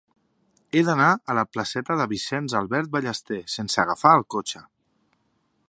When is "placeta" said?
1.57-1.97